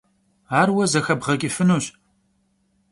[0.59, 1.85] Ar vue zexebğeç'ıfınuş.